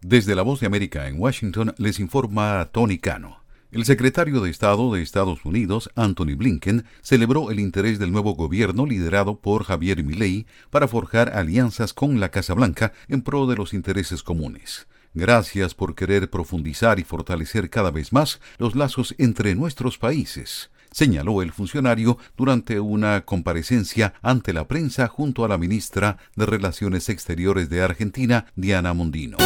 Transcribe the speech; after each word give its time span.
Desde 0.00 0.36
la 0.36 0.42
Voz 0.42 0.60
de 0.60 0.66
América 0.66 1.08
en 1.08 1.18
Washington 1.20 1.74
les 1.76 1.98
informa 1.98 2.68
Tony 2.70 2.98
Cano. 2.98 3.42
El 3.72 3.84
secretario 3.84 4.40
de 4.40 4.48
Estado 4.48 4.92
de 4.92 5.02
Estados 5.02 5.44
Unidos, 5.44 5.90
Anthony 5.96 6.36
Blinken, 6.36 6.84
celebró 7.02 7.50
el 7.50 7.58
interés 7.58 7.98
del 7.98 8.12
nuevo 8.12 8.34
gobierno 8.34 8.86
liderado 8.86 9.40
por 9.40 9.64
Javier 9.64 10.04
Milei 10.04 10.46
para 10.70 10.86
forjar 10.86 11.36
alianzas 11.36 11.92
con 11.92 12.20
la 12.20 12.30
Casa 12.30 12.54
Blanca 12.54 12.92
en 13.08 13.22
pro 13.22 13.48
de 13.48 13.56
los 13.56 13.74
intereses 13.74 14.22
comunes. 14.22 14.86
Gracias 15.14 15.74
por 15.74 15.96
querer 15.96 16.30
profundizar 16.30 17.00
y 17.00 17.04
fortalecer 17.04 17.68
cada 17.68 17.90
vez 17.90 18.12
más 18.12 18.40
los 18.56 18.76
lazos 18.76 19.16
entre 19.18 19.56
nuestros 19.56 19.98
países 19.98 20.70
señaló 20.90 21.42
el 21.42 21.52
funcionario 21.52 22.18
durante 22.36 22.80
una 22.80 23.24
comparecencia 23.24 24.14
ante 24.22 24.52
la 24.52 24.66
prensa 24.66 25.08
junto 25.08 25.44
a 25.44 25.48
la 25.48 25.58
ministra 25.58 26.18
de 26.36 26.46
Relaciones 26.46 27.08
Exteriores 27.08 27.68
de 27.68 27.82
Argentina, 27.82 28.46
Diana 28.56 28.94
Mondino. 28.94 29.36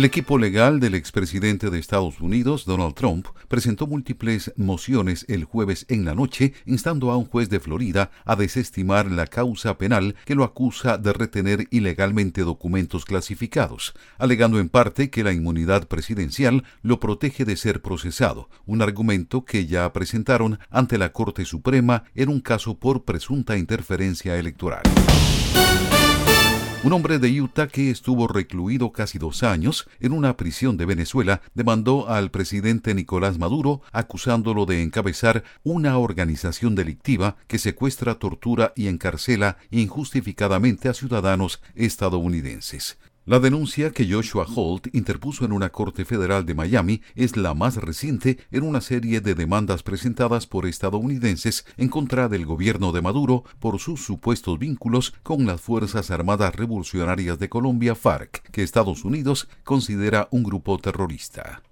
El 0.00 0.06
equipo 0.06 0.38
legal 0.38 0.80
del 0.80 0.94
expresidente 0.94 1.68
de 1.68 1.78
Estados 1.78 2.22
Unidos, 2.22 2.64
Donald 2.64 2.94
Trump, 2.94 3.26
presentó 3.48 3.86
múltiples 3.86 4.50
mociones 4.56 5.26
el 5.28 5.44
jueves 5.44 5.84
en 5.90 6.06
la 6.06 6.14
noche, 6.14 6.54
instando 6.64 7.10
a 7.10 7.18
un 7.18 7.26
juez 7.26 7.50
de 7.50 7.60
Florida 7.60 8.10
a 8.24 8.34
desestimar 8.34 9.10
la 9.10 9.26
causa 9.26 9.76
penal 9.76 10.16
que 10.24 10.34
lo 10.34 10.44
acusa 10.44 10.96
de 10.96 11.12
retener 11.12 11.66
ilegalmente 11.70 12.40
documentos 12.44 13.04
clasificados, 13.04 13.92
alegando 14.16 14.58
en 14.58 14.70
parte 14.70 15.10
que 15.10 15.22
la 15.22 15.34
inmunidad 15.34 15.86
presidencial 15.86 16.64
lo 16.80 16.98
protege 16.98 17.44
de 17.44 17.56
ser 17.56 17.82
procesado, 17.82 18.48
un 18.64 18.80
argumento 18.80 19.44
que 19.44 19.66
ya 19.66 19.92
presentaron 19.92 20.60
ante 20.70 20.96
la 20.96 21.12
Corte 21.12 21.44
Suprema 21.44 22.04
en 22.14 22.30
un 22.30 22.40
caso 22.40 22.78
por 22.78 23.04
presunta 23.04 23.58
interferencia 23.58 24.38
electoral. 24.38 24.80
Un 26.82 26.94
hombre 26.94 27.18
de 27.18 27.42
Utah 27.42 27.68
que 27.68 27.90
estuvo 27.90 28.26
recluido 28.26 28.90
casi 28.90 29.18
dos 29.18 29.42
años 29.42 29.86
en 30.00 30.12
una 30.12 30.38
prisión 30.38 30.78
de 30.78 30.86
Venezuela 30.86 31.42
demandó 31.52 32.08
al 32.08 32.30
presidente 32.30 32.94
Nicolás 32.94 33.38
Maduro 33.38 33.82
acusándolo 33.92 34.64
de 34.64 34.82
encabezar 34.82 35.44
una 35.62 35.98
organización 35.98 36.74
delictiva 36.74 37.36
que 37.48 37.58
secuestra, 37.58 38.14
tortura 38.14 38.72
y 38.76 38.88
encarcela 38.88 39.58
injustificadamente 39.70 40.88
a 40.88 40.94
ciudadanos 40.94 41.60
estadounidenses. 41.74 42.96
La 43.26 43.38
denuncia 43.38 43.90
que 43.90 44.10
Joshua 44.10 44.46
Holt 44.54 44.88
interpuso 44.94 45.44
en 45.44 45.52
una 45.52 45.68
corte 45.68 46.06
federal 46.06 46.46
de 46.46 46.54
Miami 46.54 47.02
es 47.14 47.36
la 47.36 47.52
más 47.52 47.76
reciente 47.76 48.38
en 48.50 48.62
una 48.62 48.80
serie 48.80 49.20
de 49.20 49.34
demandas 49.34 49.82
presentadas 49.82 50.46
por 50.46 50.66
estadounidenses 50.66 51.66
en 51.76 51.88
contra 51.88 52.28
del 52.28 52.46
gobierno 52.46 52.92
de 52.92 53.02
Maduro 53.02 53.44
por 53.58 53.78
sus 53.78 54.02
supuestos 54.02 54.58
vínculos 54.58 55.12
con 55.22 55.44
las 55.44 55.60
Fuerzas 55.60 56.10
Armadas 56.10 56.56
Revolucionarias 56.56 57.38
de 57.38 57.50
Colombia, 57.50 57.94
FARC, 57.94 58.50
que 58.50 58.62
Estados 58.62 59.04
Unidos 59.04 59.48
considera 59.64 60.28
un 60.30 60.42
grupo 60.42 60.78
terrorista. 60.78 61.62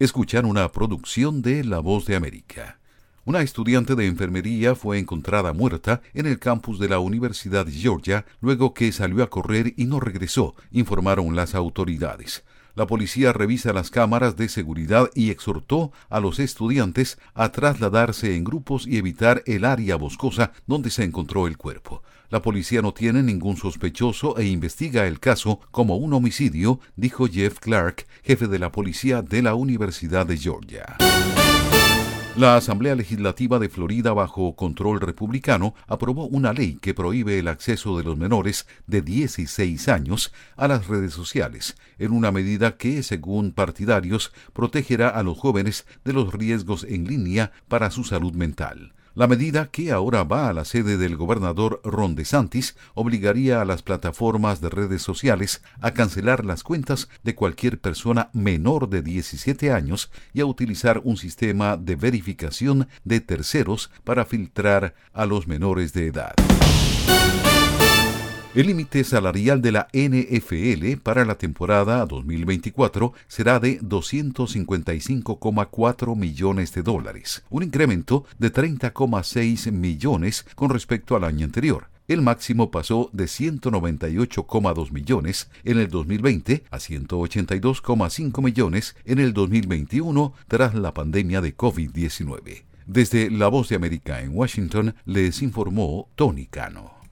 Escuchan 0.00 0.44
una 0.44 0.70
producción 0.72 1.40
de 1.40 1.62
La 1.62 1.78
Voz 1.78 2.06
de 2.06 2.16
América. 2.16 2.80
Una 3.26 3.42
estudiante 3.42 3.96
de 3.96 4.06
enfermería 4.06 4.76
fue 4.76 5.00
encontrada 5.00 5.52
muerta 5.52 6.00
en 6.14 6.26
el 6.26 6.38
campus 6.38 6.78
de 6.78 6.88
la 6.88 7.00
Universidad 7.00 7.66
de 7.66 7.72
Georgia 7.72 8.24
luego 8.40 8.72
que 8.72 8.92
salió 8.92 9.24
a 9.24 9.30
correr 9.30 9.74
y 9.76 9.86
no 9.86 9.98
regresó, 9.98 10.54
informaron 10.70 11.34
las 11.34 11.56
autoridades. 11.56 12.44
La 12.76 12.86
policía 12.86 13.32
revisa 13.32 13.72
las 13.72 13.90
cámaras 13.90 14.36
de 14.36 14.48
seguridad 14.48 15.10
y 15.12 15.30
exhortó 15.30 15.90
a 16.08 16.20
los 16.20 16.38
estudiantes 16.38 17.18
a 17.34 17.50
trasladarse 17.50 18.36
en 18.36 18.44
grupos 18.44 18.86
y 18.86 18.96
evitar 18.96 19.42
el 19.46 19.64
área 19.64 19.96
boscosa 19.96 20.52
donde 20.68 20.90
se 20.90 21.02
encontró 21.02 21.48
el 21.48 21.56
cuerpo. 21.56 22.04
La 22.30 22.42
policía 22.42 22.80
no 22.80 22.94
tiene 22.94 23.24
ningún 23.24 23.56
sospechoso 23.56 24.38
e 24.38 24.46
investiga 24.46 25.04
el 25.08 25.18
caso 25.18 25.58
como 25.72 25.96
un 25.96 26.12
homicidio, 26.12 26.78
dijo 26.94 27.26
Jeff 27.26 27.58
Clark, 27.58 28.06
jefe 28.22 28.46
de 28.46 28.60
la 28.60 28.70
policía 28.70 29.22
de 29.22 29.42
la 29.42 29.56
Universidad 29.56 30.26
de 30.26 30.36
Georgia. 30.36 30.96
La 32.36 32.56
Asamblea 32.56 32.94
Legislativa 32.94 33.58
de 33.58 33.70
Florida, 33.70 34.12
bajo 34.12 34.56
control 34.56 35.00
republicano, 35.00 35.74
aprobó 35.86 36.26
una 36.26 36.52
ley 36.52 36.74
que 36.74 36.92
prohíbe 36.92 37.38
el 37.38 37.48
acceso 37.48 37.96
de 37.96 38.04
los 38.04 38.18
menores 38.18 38.66
de 38.86 39.00
16 39.00 39.88
años 39.88 40.34
a 40.54 40.68
las 40.68 40.86
redes 40.86 41.14
sociales, 41.14 41.78
en 41.98 42.12
una 42.12 42.32
medida 42.32 42.76
que, 42.76 43.02
según 43.02 43.52
partidarios, 43.52 44.34
protegerá 44.52 45.08
a 45.08 45.22
los 45.22 45.38
jóvenes 45.38 45.86
de 46.04 46.12
los 46.12 46.30
riesgos 46.34 46.84
en 46.84 47.06
línea 47.06 47.52
para 47.68 47.90
su 47.90 48.04
salud 48.04 48.34
mental. 48.34 48.92
La 49.16 49.26
medida, 49.26 49.70
que 49.70 49.92
ahora 49.92 50.24
va 50.24 50.50
a 50.50 50.52
la 50.52 50.66
sede 50.66 50.98
del 50.98 51.16
gobernador 51.16 51.80
Ron 51.84 52.14
DeSantis, 52.16 52.76
obligaría 52.92 53.62
a 53.62 53.64
las 53.64 53.80
plataformas 53.80 54.60
de 54.60 54.68
redes 54.68 55.00
sociales 55.00 55.62
a 55.80 55.92
cancelar 55.92 56.44
las 56.44 56.62
cuentas 56.62 57.08
de 57.22 57.34
cualquier 57.34 57.80
persona 57.80 58.28
menor 58.34 58.90
de 58.90 59.00
17 59.00 59.72
años 59.72 60.10
y 60.34 60.42
a 60.42 60.44
utilizar 60.44 61.00
un 61.02 61.16
sistema 61.16 61.78
de 61.78 61.96
verificación 61.96 62.88
de 63.04 63.20
terceros 63.20 63.90
para 64.04 64.26
filtrar 64.26 64.94
a 65.14 65.24
los 65.24 65.46
menores 65.46 65.94
de 65.94 66.08
edad. 66.08 66.34
El 68.56 68.66
límite 68.68 69.04
salarial 69.04 69.60
de 69.60 69.70
la 69.70 69.86
NFL 69.92 70.96
para 71.02 71.26
la 71.26 71.34
temporada 71.34 72.06
2024 72.06 73.12
será 73.28 73.60
de 73.60 73.78
255,4 73.82 76.16
millones 76.16 76.72
de 76.72 76.82
dólares, 76.82 77.44
un 77.50 77.64
incremento 77.64 78.24
de 78.38 78.50
30,6 78.50 79.70
millones 79.72 80.46
con 80.54 80.70
respecto 80.70 81.16
al 81.16 81.24
año 81.24 81.44
anterior. 81.44 81.90
El 82.08 82.22
máximo 82.22 82.70
pasó 82.70 83.10
de 83.12 83.24
198,2 83.24 84.90
millones 84.90 85.50
en 85.62 85.78
el 85.78 85.88
2020 85.88 86.64
a 86.70 86.78
182,5 86.78 88.42
millones 88.42 88.96
en 89.04 89.18
el 89.18 89.34
2021 89.34 90.32
tras 90.48 90.74
la 90.74 90.94
pandemia 90.94 91.42
de 91.42 91.54
COVID-19. 91.54 92.62
Desde 92.86 93.30
La 93.30 93.48
Voz 93.48 93.68
de 93.68 93.76
América 93.76 94.22
en 94.22 94.34
Washington 94.34 94.94
les 95.04 95.42
informó 95.42 96.08
Tony 96.14 96.46
Cano. 96.46 96.95